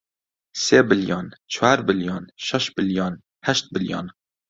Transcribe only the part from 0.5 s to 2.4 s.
سێ بلیۆن، چوار بلیۆن،